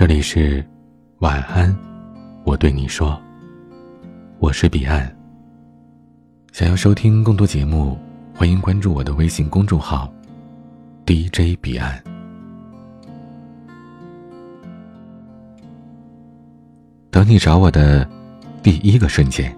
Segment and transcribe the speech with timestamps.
[0.00, 0.64] 这里是
[1.18, 1.76] 晚安，
[2.44, 3.20] 我对你说，
[4.38, 5.14] 我是彼岸。
[6.52, 7.98] 想要收听更多节目，
[8.34, 10.10] 欢迎关注我的微信公众号
[11.04, 12.02] DJ 彼岸。
[17.10, 18.08] 等你找我的
[18.62, 19.54] 第一个瞬间，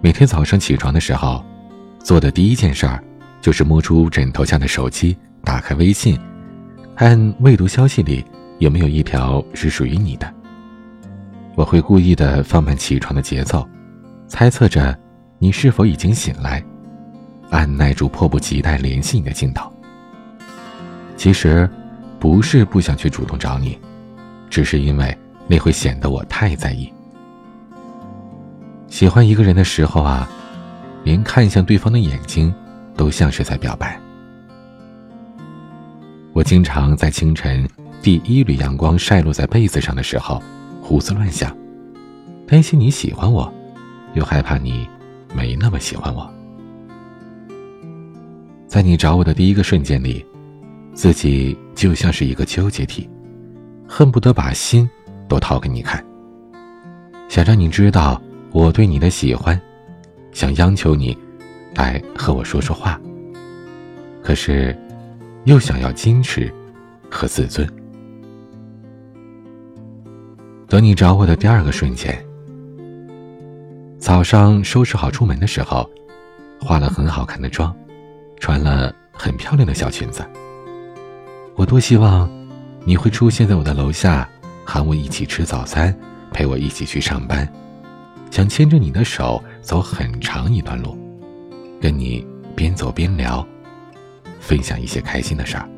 [0.00, 1.44] 每天早上起床的时候，
[2.00, 3.00] 做的第一件事儿
[3.40, 6.18] 就是摸出枕头下的手机，打开微信，
[6.96, 8.24] 按未读消息里。
[8.58, 10.32] 有没有一条是属于你的？
[11.56, 13.68] 我会故意的放慢起床的节奏，
[14.26, 14.98] 猜测着
[15.38, 16.64] 你是否已经醒来，
[17.50, 19.72] 按耐住迫不及待联系你的劲头。
[21.16, 21.68] 其实，
[22.18, 23.78] 不是不想去主动找你，
[24.50, 26.92] 只是因为那会显得我太在意。
[28.88, 30.28] 喜欢一个人的时候啊，
[31.04, 32.52] 连看向对方的眼睛，
[32.96, 33.98] 都像是在表白。
[36.32, 37.68] 我经常在清晨。
[38.04, 40.38] 第一缕阳光晒落在被子上的时候，
[40.82, 41.56] 胡思乱想，
[42.46, 43.50] 担心你喜欢我，
[44.12, 44.86] 又害怕你
[45.34, 46.30] 没那么喜欢我。
[48.66, 50.22] 在你找我的第一个瞬间里，
[50.92, 53.08] 自己就像是一个纠结体，
[53.88, 54.86] 恨不得把心
[55.26, 56.04] 都掏给你看，
[57.30, 58.20] 想让你知道
[58.52, 59.58] 我对你的喜欢，
[60.30, 61.16] 想央求你
[61.74, 63.00] 来和我说说话。
[64.22, 64.78] 可是，
[65.44, 66.52] 又想要矜持
[67.10, 67.66] 和自尊。
[70.66, 72.24] 等你找我的第二个瞬间，
[73.98, 75.88] 早上收拾好出门的时候，
[76.58, 77.74] 化了很好看的妆，
[78.40, 80.24] 穿了很漂亮的小裙子。
[81.54, 82.28] 我多希望
[82.84, 84.28] 你会出现在我的楼下，
[84.64, 85.94] 喊我一起吃早餐，
[86.32, 87.46] 陪我一起去上班，
[88.30, 90.96] 想牵着你的手走很长一段路，
[91.80, 92.26] 跟你
[92.56, 93.46] 边走边聊，
[94.40, 95.68] 分享一些开心的事儿。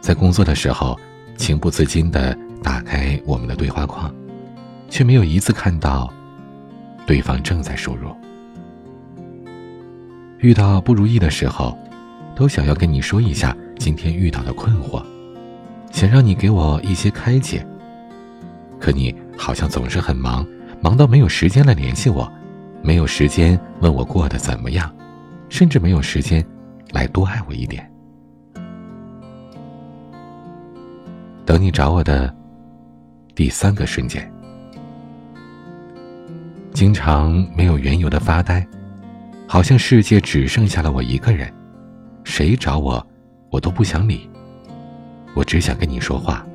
[0.00, 0.98] 在工作的时候，
[1.38, 2.36] 情不自禁的。
[2.64, 4.12] 打开我们的对话框，
[4.88, 6.10] 却没有一次看到
[7.06, 8.08] 对方正在输入。
[10.38, 11.76] 遇到不如意的时候，
[12.34, 15.04] 都想要跟你说一下今天遇到的困惑，
[15.92, 17.64] 想让你给我一些开解。
[18.80, 20.46] 可你好像总是很忙，
[20.80, 22.30] 忙到没有时间来联系我，
[22.82, 24.90] 没有时间问我过得怎么样，
[25.50, 26.44] 甚至没有时间
[26.92, 27.90] 来多爱我一点。
[31.44, 32.34] 等你找我的。
[33.34, 34.32] 第三个瞬间，
[36.72, 38.64] 经常没有缘由的发呆，
[39.48, 41.52] 好像世界只剩下了我一个人，
[42.22, 43.04] 谁找我，
[43.50, 44.30] 我都不想理，
[45.34, 46.46] 我只想跟你说话。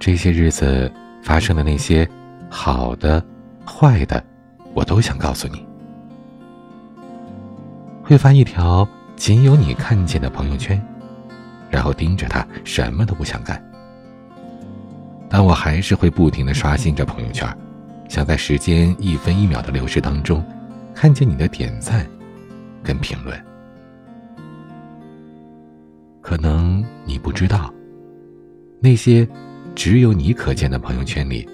[0.00, 0.90] 这些日子
[1.22, 2.08] 发生的那些
[2.50, 3.24] 好的、
[3.64, 4.22] 坏的，
[4.74, 5.64] 我都想告诉你。
[8.02, 10.84] 会发一条仅有你看见的朋友圈，
[11.70, 13.64] 然后盯着他，什么都不想干。
[15.32, 17.48] 但我还是会不停的刷新着朋友圈，
[18.06, 20.44] 想在时间一分一秒的流逝当中，
[20.94, 22.06] 看见你的点赞，
[22.84, 23.34] 跟评论。
[26.20, 27.72] 可能你不知道，
[28.78, 29.26] 那些
[29.74, 31.48] 只有你可见的朋友圈里，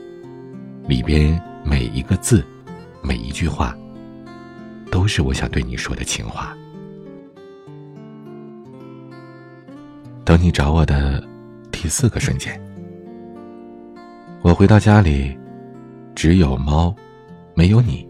[0.88, 2.44] 里边每一个字，
[3.00, 3.78] 每一句话，
[4.90, 6.52] 都是我想对你说的情话。
[10.24, 11.22] 等你找我的
[11.70, 12.60] 第四个瞬间。
[14.40, 15.36] 我回到家里，
[16.14, 16.94] 只有猫，
[17.54, 18.06] 没有你。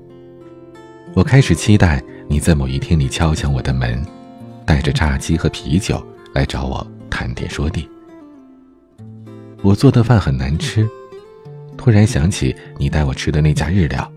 [1.15, 4.05] 我开始期待你在某一天里敲响我的门，
[4.67, 7.89] 带着炸鸡和啤酒来找我谈天说地。
[9.63, 10.87] 我做的饭很难吃，
[11.79, 14.09] 突然想起你带我吃的那家日料，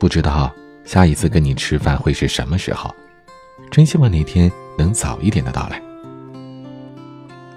[0.00, 0.52] 不知道
[0.84, 2.92] 下一次跟你吃饭会是什么时候，
[3.70, 5.80] 真希望那天能早一点的到来。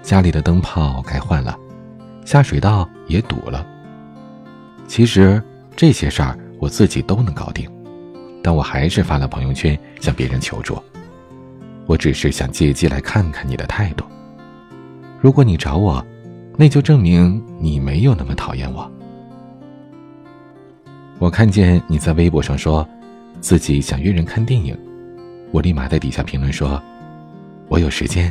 [0.00, 1.58] 家里的灯泡该换了。
[2.28, 3.66] 下水道也堵了。
[4.86, 5.42] 其实
[5.74, 7.66] 这些事儿我自己都能搞定，
[8.42, 10.78] 但我还是发了朋友圈向别人求助。
[11.86, 14.04] 我只是想借机来看看你的态度。
[15.22, 16.04] 如果你找我，
[16.54, 18.92] 那就证明你没有那么讨厌我。
[21.18, 22.86] 我看见你在微博上说，
[23.40, 24.78] 自己想约人看电影，
[25.50, 26.78] 我立马在底下评论说，
[27.68, 28.30] 我有时间。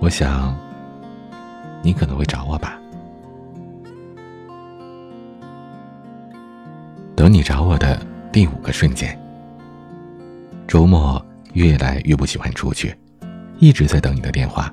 [0.00, 0.56] 我想。
[1.82, 2.78] 你可能会找我吧。
[7.14, 8.00] 等你找我的
[8.32, 9.16] 第五个瞬间，
[10.66, 12.94] 周末越来越不喜欢出去，
[13.58, 14.72] 一直在等你的电话。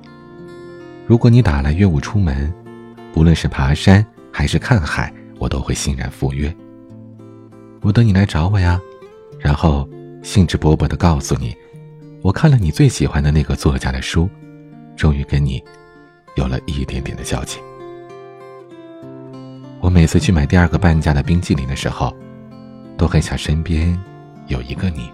[1.06, 2.52] 如果你打来约我出门，
[3.14, 6.56] 不论是爬山还是看海，我都会欣然赴约。
[7.82, 8.80] 我等你来找我呀，
[9.40, 9.88] 然后
[10.24, 11.56] 兴致勃勃的告诉你，
[12.22, 14.30] 我看了你最喜欢的那个作家的书，
[14.96, 15.64] 终于跟你
[16.40, 17.60] 有了一点点的交集。
[19.82, 22.16] 我每次去买第二个半价的冰淇淋的时候，
[22.98, 24.02] 都很想身边
[24.48, 25.12] 有一个你。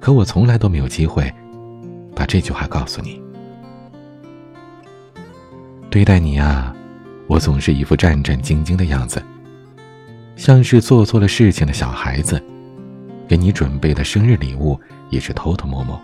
[0.00, 1.30] 可我从来都没有机会
[2.14, 3.20] 把这句话告诉你。
[5.90, 6.74] 对待你啊，
[7.26, 9.22] 我总是一副战战兢兢的样子，
[10.34, 12.42] 像是做错了事情的小孩子。
[13.28, 14.80] 给你准备的生日礼物
[15.10, 16.00] 也是偷偷摸摸，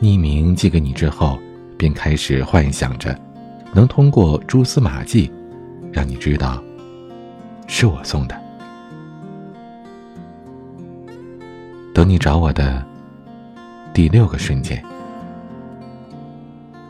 [0.00, 1.38] 匿名寄给你之后，
[1.80, 3.18] 便开始幻想着，
[3.72, 5.32] 能通过蛛丝马迹。
[5.90, 6.62] 让你知道，
[7.66, 8.40] 是我送的。
[11.94, 12.84] 等你找我的
[13.94, 14.84] 第六个瞬间，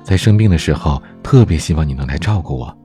[0.02, 2.76] 在生病的时候，特别希望你能来照顾我。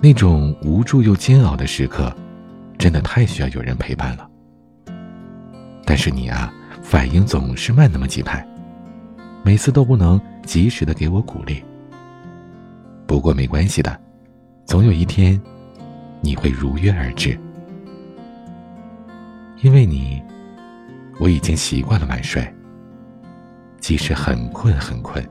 [0.00, 2.14] 那种无助又煎熬的时刻，
[2.78, 4.28] 真的太需要有人陪伴了。
[5.84, 6.52] 但是你啊，
[6.82, 8.46] 反应总是慢那么几拍，
[9.46, 11.62] 每次都不能及时的给我鼓励。
[13.06, 13.96] 不过没关系的。
[14.64, 15.40] 总有一天，
[16.20, 17.38] 你会如约而至。
[19.62, 20.20] 因为你，
[21.20, 22.44] 我已经习惯了晚睡。
[23.78, 25.24] 即使很困很困，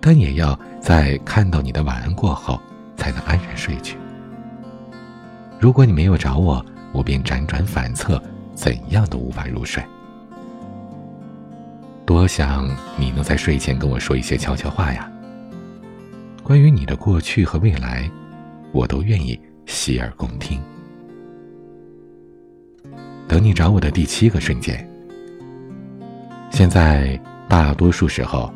[0.00, 2.60] 但也要在看到你的晚安过后，
[2.96, 3.96] 才能安然睡去。
[5.60, 8.20] 如果你没有找我，我便辗转反侧，
[8.56, 9.80] 怎样都无法入睡。
[12.06, 15.10] 多想你能在睡前跟我说一些悄悄话呀，
[16.42, 18.08] 关于你的过去和未来。
[18.72, 20.60] 我都愿意洗耳恭听。
[23.26, 24.86] 等你找我的第七个瞬间，
[26.50, 27.18] 现在
[27.48, 28.52] 大多数时候，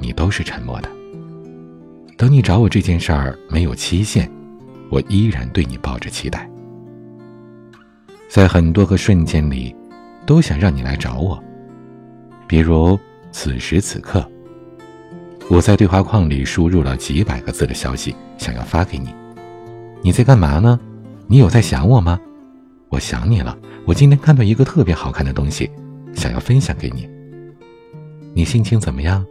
[0.00, 0.90] 你都是沉默的。
[2.16, 4.28] 等你找我这件事儿没有期限，
[4.90, 6.50] 我依然对你抱着期待。
[8.28, 9.72] 在很多个瞬间里，
[10.26, 11.40] 都想让你来找我。
[12.46, 12.98] 比如
[13.32, 14.24] 此时此刻，
[15.48, 19.14] 我在对话框里输入了几百个字的消息，想要发给你。
[20.02, 20.78] 你在干嘛呢？
[21.26, 22.20] 你有在想我吗？
[22.90, 23.56] 我想你了。
[23.86, 25.70] 我今天看到一个特别好看的东西，
[26.14, 27.08] 想要分享给你。
[28.34, 29.24] 你心情怎么样？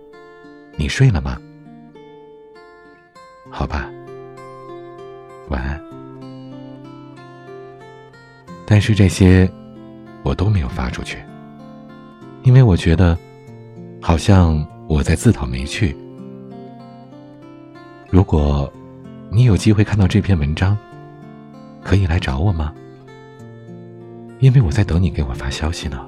[0.76, 1.38] 你睡了吗？
[3.50, 3.90] 好吧，
[5.50, 5.80] 晚安。
[8.66, 9.48] 但是这些
[10.24, 11.18] 我都没有发出去，
[12.44, 13.18] 因为我觉得
[14.02, 15.96] 好像我在自讨没趣。
[18.10, 18.72] 如果。
[19.36, 20.78] 你有机会看到这篇文章，
[21.82, 22.72] 可以来找我吗？
[24.38, 26.08] 因为我在等你给我发消息呢。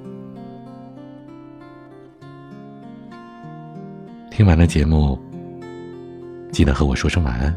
[4.30, 5.20] 听完了节目，
[6.52, 7.52] 记得和我说声晚安。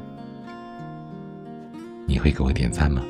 [2.07, 3.03] 你会给我点赞吗？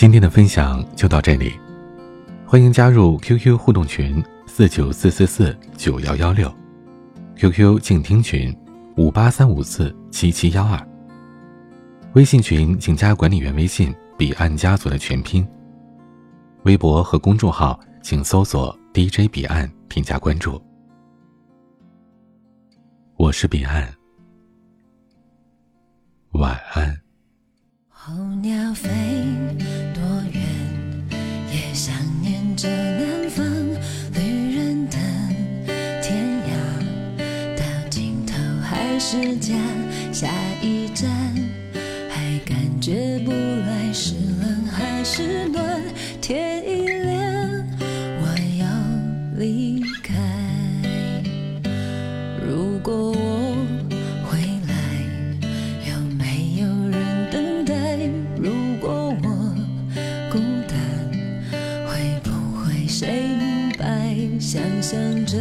[0.00, 1.52] 今天的分享就到这里，
[2.46, 6.50] 欢迎加入 QQ 互动群四九四四四九幺幺六
[7.36, 8.50] ，QQ 静听群
[8.96, 10.88] 五八三五四七七幺二，
[12.14, 15.46] 微信群请加管理员微信彼岸家族的全拼，
[16.62, 20.58] 微博和公众号请搜索 DJ 彼岸添加关注。
[23.18, 23.86] 我是彼岸，
[26.30, 26.98] 晚安。
[27.90, 28.88] 候鸟飞。
[31.82, 33.42] 想念着南方
[34.12, 34.98] 旅人的
[36.02, 36.52] 天涯。
[37.56, 39.54] 到尽头还是家
[40.12, 40.28] 下
[40.60, 41.10] 一站
[42.10, 45.69] 还感觉不来是冷还是暖？
[64.40, 65.36] 想象着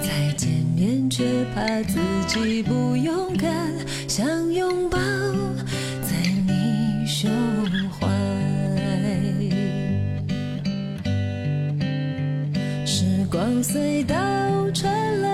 [0.00, 1.10] 再见面。
[1.10, 3.50] 却怕自己不勇敢，
[4.08, 4.96] 想拥抱
[6.00, 6.16] 在
[6.46, 7.28] 你胸
[7.90, 8.08] 怀。
[12.86, 14.16] 时光隧道
[14.72, 15.29] 传来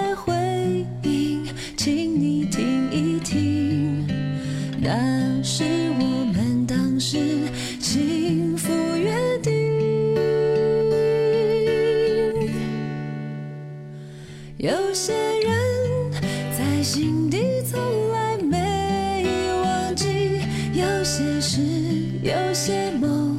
[22.26, 23.38] 有些梦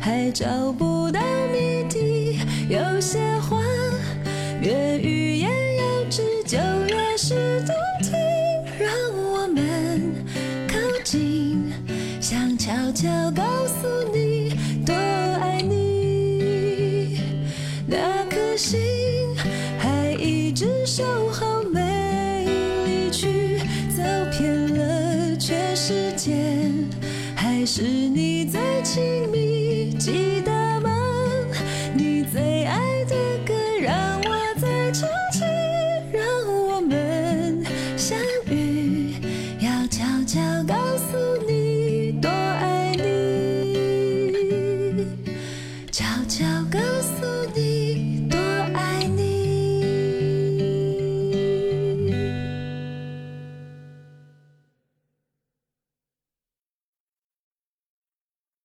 [0.00, 1.20] 还找不到
[1.52, 3.60] 谜底有些话
[4.60, 6.56] 越欲言又止就
[6.86, 8.12] 越是动听
[8.78, 10.14] 让我们
[10.68, 11.72] 靠近
[12.20, 14.56] 想悄悄告诉你
[14.86, 17.18] 多爱你。
[17.88, 19.03] 那颗心